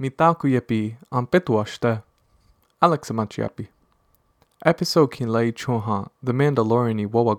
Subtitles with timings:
[0.00, 2.02] mitaku Yepi Ampetu petuashte.
[2.80, 3.68] Alexa Machiapi
[4.64, 7.36] Episode Kin Lei Chunha The Mandaloriani Wawa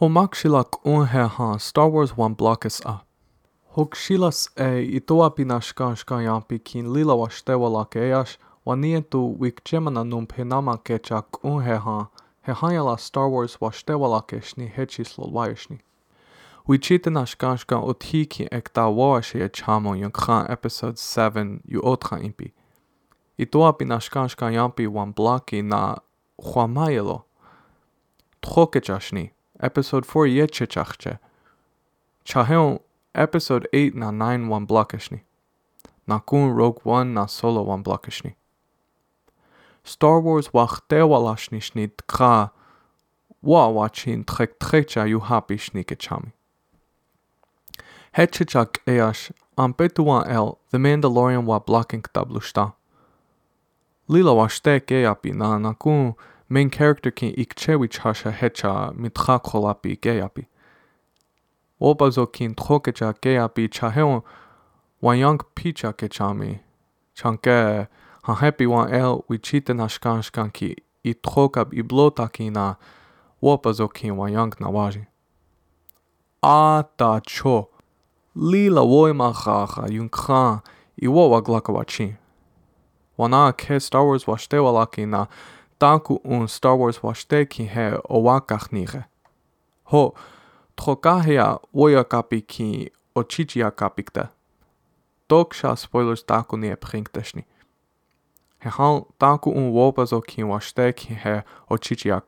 [0.00, 3.04] Homak shilak Unhe ha Star Wars One Blockus A.
[3.76, 11.76] Hokshilas E Itoapi Nashkanshkayampi Kin Lila Washtewalakeash Wanientu Wikchemana Num Penama Kechak Unhe
[12.46, 15.80] He Hehayala Star Wars Washtewalakeshni Hechislo Wayeshni
[16.68, 22.52] Wichitenashkanshkan othiki ekta washi e chamo yung khan episode 7 yu otra impi.
[23.38, 25.96] Itoa pinashkanshkan yampi wan blaki na
[26.42, 27.22] huamayelo.
[28.42, 29.30] Trokechashni.
[29.62, 31.18] Episode 4 yechechachche.
[32.24, 32.80] Chaheon
[33.14, 34.66] episode 8 na 9 wan.
[36.08, 38.34] Na kun Rogue One na solo wan blakishni.
[39.84, 42.50] Star Wars wachtewalashni tkra
[43.40, 46.32] wa wachin trek trecha yu happy chami.
[48.16, 52.72] Hetchechak eash ampetuan el The Mandalorian wa blocking tablushta.
[54.08, 56.14] Lila washte keapi na nakun
[56.48, 60.46] main character kin ikchewich hasha hecha mitcha kolapi keapi.
[61.78, 64.22] Wobazo kin trokecha keapi chaheon
[65.02, 66.60] wanyang picha kechami.
[67.14, 67.86] Chanke
[68.22, 72.78] han happy wan el wichite nashkanshkan ki i trokab i blota kina
[73.42, 75.06] wobazo kin wanyang nawaji.
[76.42, 77.68] Ata cho.
[78.36, 80.62] Lila woimachacha yunkha
[80.96, 82.16] iwo waglakawachi.
[83.18, 85.26] Wana ke Star Wars washte walaki na
[85.78, 89.04] taku un Star Wars washte ki he owakachnire.
[89.84, 90.14] Ho,
[90.76, 94.28] trokahea woyakapi ki ochichia kapikte.
[95.28, 97.44] Toksha spoilers taku nie prinkteschni.
[98.58, 102.20] He hal taku un wopazo ki washte ki he ochichia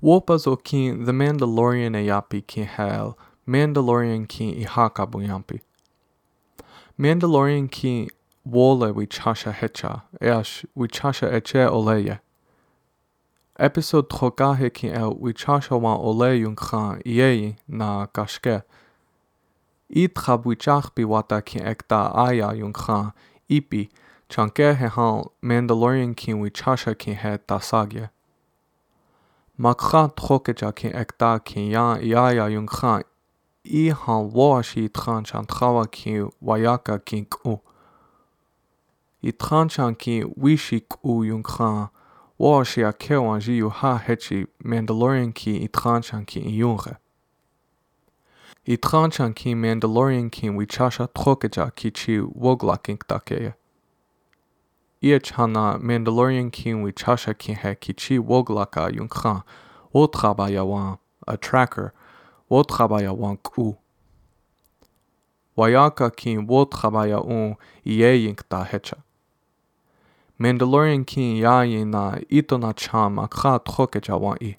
[0.00, 3.18] Wopazo kin The Mandalorian e yapi ki hel,
[3.48, 5.60] Mandalorian kin i hakabu yampi.
[6.96, 8.08] Mandalorian kin
[8.44, 12.20] wole wi chasha hecha, eash wi chasha eche oleye.
[13.58, 18.62] Episode trokahe kin el wi chasha wan ole yung khan iei na kashke.
[19.90, 23.12] I trab wi chachpi wata kin ekta aya yung khan
[23.50, 23.88] ipi,
[24.30, 27.36] chanke he hal Mandalorian kin wi chasha kin he
[29.58, 29.62] tasagye.
[29.62, 33.02] Makha trokeja kin ekta kin ya ya yung kha
[33.64, 37.60] i han washi tran chan trawa kin wayaka kin ku.
[39.22, 41.42] I tran chan kin wishi ku yung
[42.38, 46.52] wo shi a kewan ji yu ha hechi Mandalorian ki i tran chan kin i
[46.52, 46.96] yungre.
[48.66, 53.54] I tran chan kin Mandalorian kin wichasha trokeja ki chi wogla kin takeya.
[55.00, 59.44] Ich hana Mandalorian kin wi chasha kin he ki chi woglaka yung khan
[59.92, 61.92] wo trabaya wan a tracker
[62.48, 63.76] wo trabaya wan ku.
[65.56, 67.54] Wayaka kin wo trabaya un
[67.86, 69.04] iye yink ta hecha.
[70.40, 74.56] Mandalorian kin yayi na ito na chama kha trokeja wan i.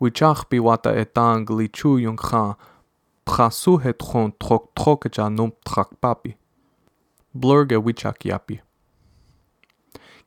[0.00, 2.56] Wichach bi wata etang li chu yung khan
[3.24, 6.34] prasu het trok trokeja num trak papi.
[7.32, 8.58] Blurge wichak yapi.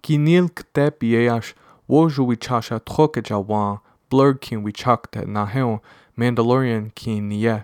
[0.05, 1.55] Kinil ktep yeash
[1.89, 3.79] woju wichasha trokeja wan
[4.11, 5.79] blurg kin wichakte na heon
[6.15, 7.63] Mandalorian kin ye.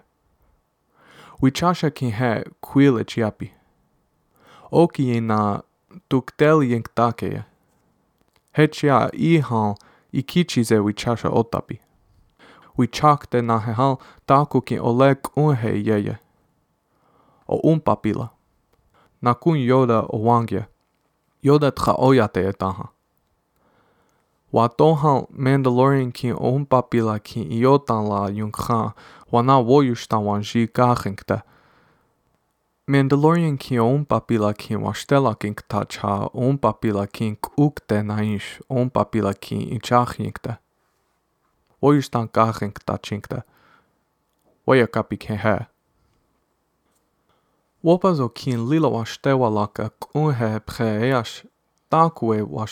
[1.40, 3.52] Wichasha kin he kwile chiapi.
[4.72, 5.62] Oki ye na
[6.10, 7.44] tuktel yenk take.
[8.58, 9.76] Hechia i han
[10.12, 11.80] ikichize wichasha otapi.
[12.76, 16.18] Wichakte na he hal taku kin oleg unhe yeye.
[17.48, 18.30] O umpapila.
[19.22, 20.66] Na kun yoda o wangye.
[21.44, 22.90] Yoda traoyateetaha.
[24.54, 28.92] Watohan Mandalorian kin on papila kin iotan la yunkhan
[29.32, 31.42] wana woyushtan wan ji kahinkta.
[32.88, 36.30] Mandalorian kin on papila kin wastela kin ktacha
[36.60, 40.58] papila kin kukte naish on papila kin inchahinkta.
[41.82, 43.42] Woyushtan kahinkta chinkta.
[47.84, 49.50] Wopa zo kien lila wa shtewa
[50.00, 51.24] kunhe pre
[51.90, 52.68] takue wa.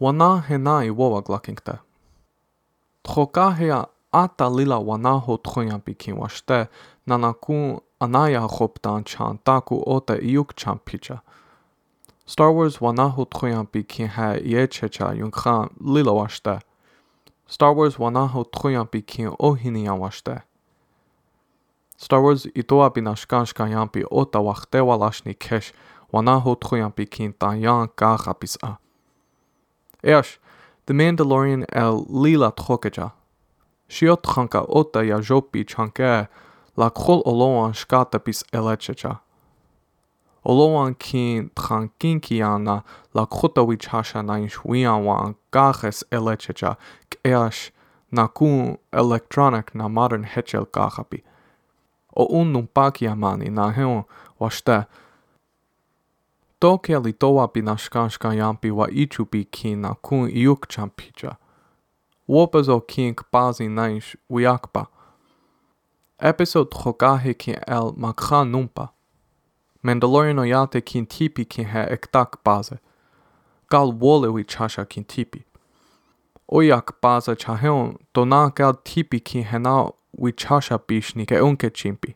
[0.00, 1.22] Wana he na i wawa
[4.12, 5.94] ata lila wana ho troyan pi
[8.00, 11.22] anaya hoptan chan taku ota te iuk chan picha.
[12.24, 15.12] Star Wars wana ho troyan pi kien ha ie checha
[15.80, 16.28] lila wa.
[17.48, 19.32] Star Wars wana ho troyan pi kien
[21.96, 25.72] Star Wars itoa pinashkanshkan yampi ota wahtewa lashni kesh
[26.12, 28.76] wana ho troyan pikin tan yan ka rapis a.
[30.04, 30.38] Eash,
[30.86, 33.12] The Mandalorian el lila trokeja.
[33.88, 36.28] Shiot tranka ota ya jopi chanke
[36.76, 39.20] la krol oloan shkata pis elechecha.
[40.44, 42.84] Oloan kin trankinkiana
[43.14, 46.76] la krota wichasha na inshwian wan gaches elechecha
[47.10, 47.70] keash
[48.12, 51.22] na kun electronic na modern hechel kahapi.
[52.16, 54.04] O un numpakiamani na heon
[54.40, 54.86] washte
[56.58, 61.36] Toke li toa pi na shkanshka yampi wa ichupi ki na kun iuk champicha.
[62.28, 64.86] Wopazo kin kpazi naish wiakpa.
[66.18, 68.88] Episode trokahe kin el makha numpa.
[69.84, 72.78] Mandalorian oyate kin tipi kin he ektak baze.
[73.70, 75.44] Gal wole wi chasha kin tipi.
[76.50, 82.14] Oyak baza chaheon dona gal tipi kin hena wichasha bísnig e unke chimpi.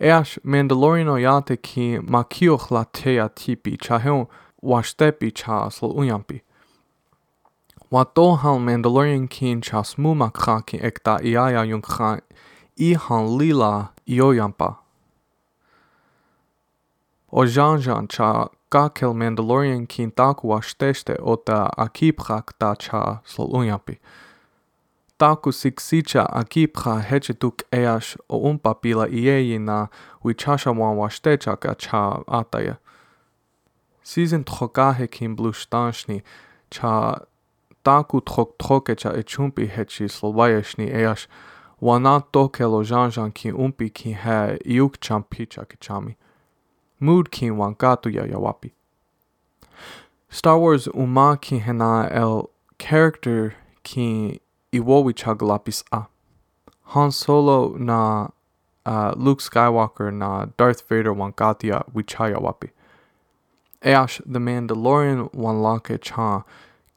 [0.00, 4.28] Eas Mandalorino yate ki makioch la tea tipi chaheon
[4.62, 6.40] washtapi chasl unyampi.
[7.90, 12.20] Wa dohan Mandalorian kin chas muma kraki ekta iaya yung khan
[12.76, 14.78] ihan lila ioyampa.
[17.32, 23.98] O janjan cha kakel Mandalorian kin taku washteste ota akiprak ta chasl unyampi.
[25.18, 29.88] takusiksicha akipha hechituk eax o umpa pila ieyina
[30.24, 32.76] wichaxauan uaxtechak acha ataya.
[34.02, 36.22] Sizin tjokahe kin blustanshni
[36.70, 37.20] cha
[37.84, 41.26] taku trok trokecha echumpi hechi slovajašni eax
[41.80, 46.16] wana toke ložanžan kin umpi kin he iuk champicha kichami.
[47.00, 48.68] Mood kin wankatuya ja yawapi.
[48.68, 48.74] Ja
[50.34, 54.40] Star Wars uma kin hena el character kin
[54.74, 56.06] iwowichag lapis a.
[56.88, 58.28] Han Solo na
[58.84, 62.70] uh, Luke Skywalker na Darth Vader wan katia wichaya wapi.
[63.84, 66.42] Eash the Mandalorian wan lake cha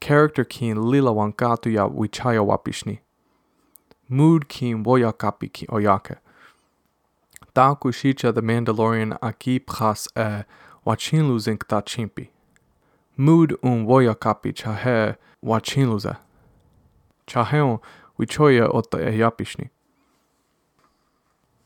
[0.00, 2.98] character kin lila wan katuya wichaya wapishni.
[4.08, 6.16] Mood kin woya kapi kin oyake.
[7.54, 10.44] Taku shicha the Mandalorian aki pras e
[10.84, 12.28] wachin losing ta chimpi.
[13.16, 16.16] Mood un woya kapi cha he wachin luze.
[17.28, 17.80] Chaheon
[18.18, 19.68] wichoya ota e yapishni.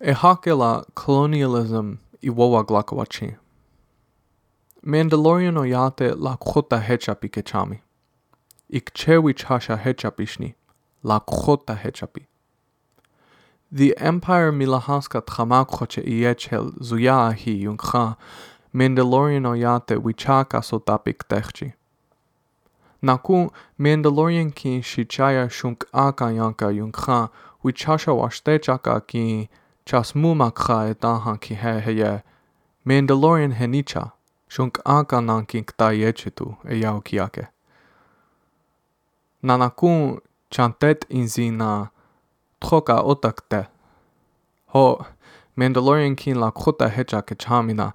[0.01, 3.37] E hakela colonialism i wowa glakawachi.
[4.85, 7.81] Mandalorian oyate la kota hechapi kechami.
[8.69, 10.55] Ik chewi chasha hechapishni.
[11.05, 12.27] La kota hechapi.
[13.71, 18.17] The Empire milahaska tchamakhoche iechel zuya hi yunkha
[18.75, 21.75] Mandalorian oyate wichaka sotapik techchi.
[23.03, 23.51] Naku
[23.81, 27.31] Mandalorian ki shichaya shunk aka yanka yunkha
[27.65, 29.49] wi chasha washte chaka ki
[29.85, 32.23] chasmu makha etaha ki he heye
[32.87, 34.13] Mandalorian henicha
[34.49, 37.49] shunk aka nankin kta yechitu e eyao kiake
[39.43, 41.91] Nanaku chantet inzina
[42.61, 43.67] troka otakte
[44.67, 45.05] ho
[45.57, 47.93] Mandalorian kin la khota hecha ke chamina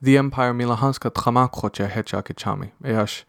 [0.00, 3.26] The Empire milahanska trama khocha hecha ke chami eash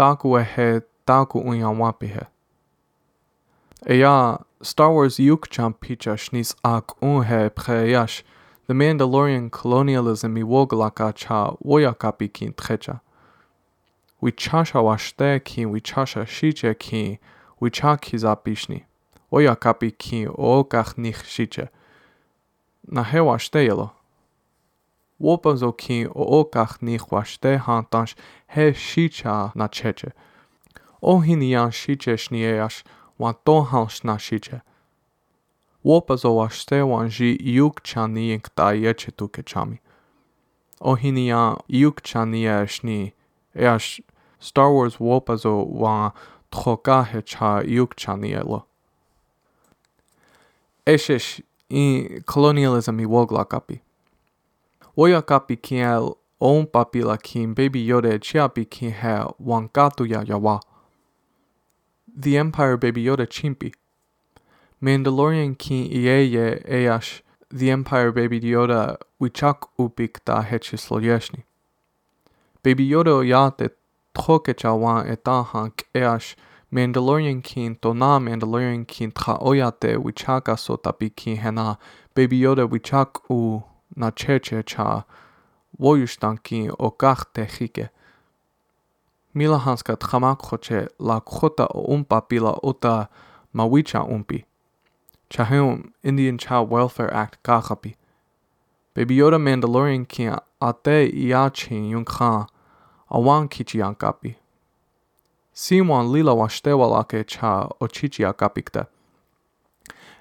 [0.00, 2.26] takuehe taku unyawapihe.
[3.86, 8.22] Eya Star Wars Yukcham picha shnis ak unhe preyash,
[8.66, 13.00] the Mandalorian colonialism i woglaka cha woyakapi kin trecha.
[14.22, 17.18] We chasha washte kin, we chasha shiche kin,
[17.58, 18.84] we chakizapishni.
[19.30, 21.68] Oyakapi kin o kach nich shiche.
[22.88, 23.90] Na hewa shteyelo.
[25.20, 28.14] Wobezokin o okahni xwashte hantanx
[28.48, 30.12] he xicha na cheche.
[31.02, 32.82] Ohinian xiche xnieax
[33.18, 34.62] wan tohanx na xiche.
[35.84, 39.78] Wopazowashte wanji yukchani yenkta yeche tukechami.
[40.80, 43.12] Ohinian yukchani yeashni
[43.54, 44.00] eash
[44.38, 46.12] Star Wars wopazo wan
[46.50, 48.64] trokahe cha yukchani yelo.
[50.86, 53.80] Eshesh in colonialism i woglakapi.
[54.96, 60.60] Woyakapi kiel on papila kin baby Yoda chiapi kin he wankatu ya yawa.
[62.16, 63.72] The Empire Baby Yoda chimpi.
[64.82, 71.44] Mandalorian kin ieye eash The Empire Baby Yoda wichak upik ta hechislo yeshni.
[72.62, 73.70] Baby Yoda oyate
[74.14, 76.36] troke chawan etahan eash
[76.72, 81.78] Mandalorian kin tona Mandalorian kin tra oyate wichaka sotapi kin hena
[82.14, 83.62] Baby Yoda wichak u
[83.96, 85.04] na cheche cha
[85.78, 87.88] voyustanki o kahte hike.
[89.34, 93.08] Milahanska tchamakhoche la khota o umpa pila ota
[93.54, 94.44] mawicha umpi.
[95.30, 97.94] Chaheum Indian Child Welfare Act kahapi.
[98.94, 102.46] Baby Yoda Mandalorian kin ate iachi yung khan
[103.10, 104.34] awan kichi ankapi.
[105.52, 108.86] Simon lila washtewalake cha ochichi kapikta.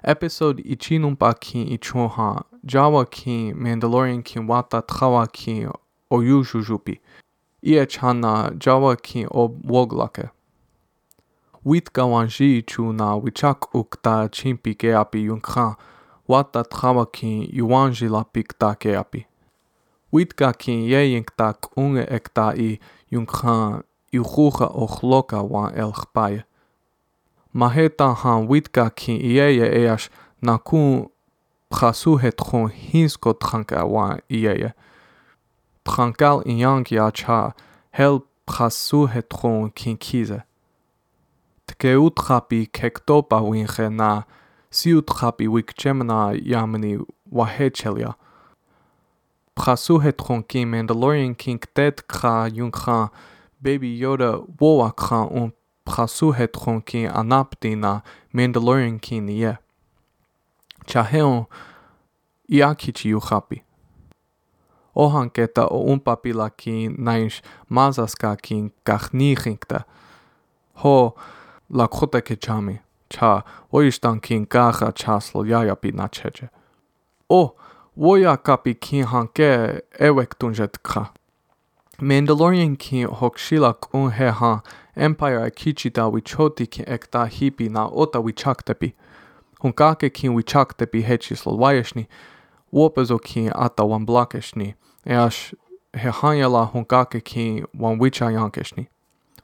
[0.03, 5.69] Episode Ichinumpa kin Ichunha, Jawa kin Mandalorian kin Wata Trawa kin
[6.09, 6.99] Oyushujupi,
[7.61, 10.29] Iechana Jawa kin Ob Woglake.
[11.65, 15.75] Wit gawanji chuna wichak ukta chimpi keapi yunkha,
[16.29, 19.25] Wata Trawa kin Yuwanjilapi kta keapi.
[20.13, 22.79] Witka kin yeyinktak unge ekta i
[23.11, 26.43] yunkha, Iuchucha ochloka wan elchpaye
[27.53, 30.09] maheta han witka ki ieye eas
[30.41, 31.11] na ku
[31.69, 34.73] prasuhetron hinsko tranka wa ieye.
[35.85, 37.53] Trankal inyang ya cha
[37.91, 40.43] hel prasuhetron kin kize.
[41.67, 44.23] Tke utrapi kektopa winche na
[44.69, 46.99] si utrapi wikchemna yamni
[47.31, 48.15] wahechelia.
[49.55, 53.09] Prasuhetron ki Mandalorian kin ktet kra yunkran
[53.61, 55.51] Baby Yoda Woa kran un
[55.89, 57.93] փասուհետ խոնքի անապտինա
[58.39, 59.53] մենդալորիան քինի է
[60.89, 61.41] չահեոն
[62.59, 63.59] իակիչի ուխապի
[65.05, 67.39] օհանկետա ում պապիլակին նայնշ
[67.77, 69.81] մազասկակին գախնիխինկտա
[70.83, 70.95] հո
[71.81, 72.75] լակոտա կեչամի
[73.13, 73.31] չա
[73.75, 76.49] ոյշտանքին գախա չասլ յայապի նաչեջե
[77.37, 77.41] օ
[78.09, 79.51] ոյա կապի քին հանկե
[80.09, 81.03] էվեք տունջետ քա
[82.11, 84.51] մենդալորիան քին հոգշիլակ ուն հեհա
[84.99, 88.93] Empire akichita wichotiki ekta hipi na ota wichaktepi.
[89.59, 92.07] Hunkake kin wichaktepi heči slovaješni,
[92.71, 94.75] uopezo kin ata wan blakešni,
[95.05, 95.53] e aš
[95.93, 98.87] hehanjala hunkake kin wan wichajankešni.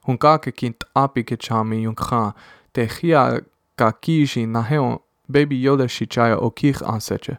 [0.07, 2.33] Hunkake kin tapikečami junkha,
[2.73, 3.41] te hia
[3.75, 7.37] kakiži na heon baby Yoda šičaja okih anseče.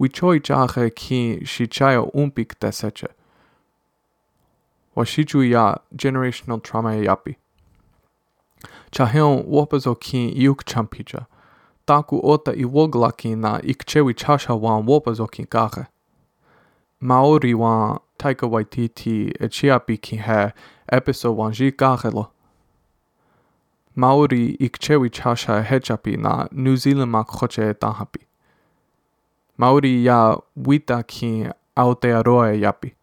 [0.00, 3.06] Wichoičahe kin šičaja umpik teseče.
[4.96, 7.36] Washichu ya generational trauma yapi.
[8.90, 11.26] Chaheon wopazo kin yuk champicha.
[11.86, 15.46] Taku ota i wogla kin na ikchewi chasha wan wopazo kin.
[17.00, 20.52] Maori wan Taika Waititi e chiapi kin he
[20.88, 22.28] episode wan ji kakelo.
[23.96, 28.20] Maori ikchewi chasha hechapi na New Zealand mak khoche tahapi.
[29.58, 32.94] Maori ya wita kin Aotearoa yapi.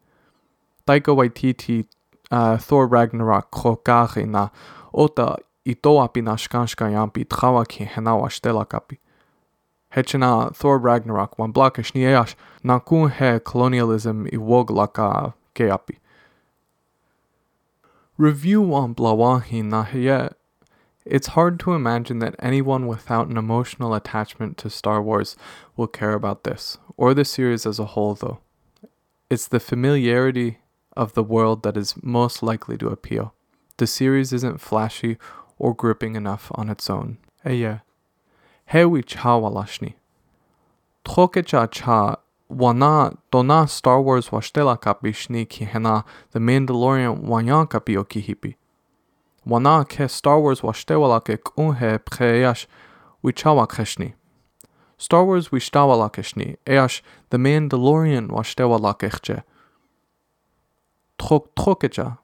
[0.89, 1.85] Taika Waititi
[2.31, 3.75] uh, Thor Ragnarok ko
[4.25, 4.49] na
[4.91, 6.09] ota henawa
[10.55, 14.27] Thor Ragnarok wan he colonialism.
[18.17, 20.31] Review on Blawahi na heye
[21.05, 25.35] it's hard to imagine that anyone without an emotional attachment to Star Wars
[25.77, 28.39] will care about this, or the series as a whole, though.
[29.29, 30.57] It's the familiarity
[30.99, 33.33] of the world that is most likely to appeal.
[33.77, 35.17] The series isn't flashy
[35.57, 37.17] or gripping enough on its own.
[37.45, 37.81] Eye.
[38.73, 39.93] Hewi chawalashni.
[41.05, 42.17] Troke cha cha
[42.51, 48.55] wana dona Star Wars washtela kapi shni ki hena The Mandalorian wanyan kapi o kihipi.
[49.47, 52.65] Wana ke Star Wars washtewala ke kunhe preyash
[53.23, 54.13] wichawa keshni.
[54.97, 58.99] Star Wars wishtawala keshni, eash The Mandalorian washtewala
[61.19, 62.17] Trok trokecha.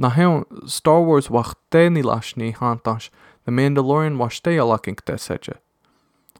[0.00, 3.10] Naheon Star Wars wachteni lashni hantash
[3.44, 5.54] The Mandalorian washteyala kink teseche.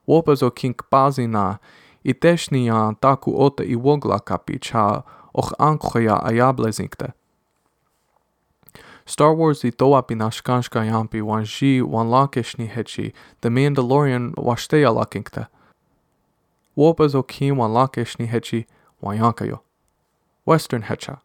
[0.08, 1.58] Wopazo kink bazi na
[2.04, 5.02] iteshni ya taku ota i wogla kapi cha
[5.34, 7.12] och ankhoya ayablezinkte.
[9.06, 14.90] Star Wars i toapi na shkanshka yampi wan ji wan lakeshni hechi The Mandalorian washteya
[14.90, 15.46] lakinkte.
[16.76, 18.66] Wopazo kin wan lakeshni hechi
[19.00, 19.60] wan yankayo.
[20.46, 21.20] Western hecha.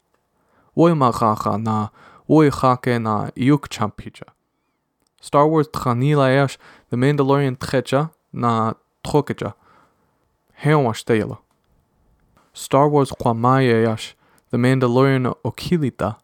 [0.76, 1.90] Woi magaga na
[2.30, 4.26] woi hake na yuk champicha.
[5.22, 6.58] Star Wars tchanila esh
[6.90, 8.74] The Mandalorian tchecha na
[9.04, 9.54] trokecha.
[10.64, 11.38] Heon washteyala.
[12.54, 14.16] Star Wars kwamaye yash
[14.52, 16.16] The Mandalorian okilita.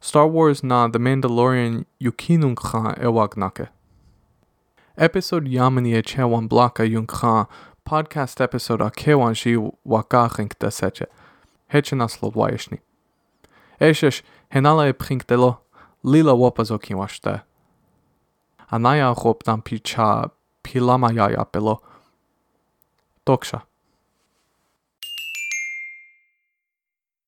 [0.00, 3.68] Star Wars na The Mandalorian yukinun kha ewagnake.
[4.98, 7.46] Episode Yamani e chewan blaka yun kha
[7.84, 11.06] podcast episode a kewan shi wakachink deseche.
[11.72, 12.78] Hechenas lodwayeshni.
[13.82, 15.54] ايش هنالا يبخينك دلو
[16.04, 17.40] ليلا وابازوكي واشتا
[18.72, 20.30] أنايا غوب دان بيتشا
[20.64, 21.78] بيلاما يايا بلو
[23.26, 23.60] توكشا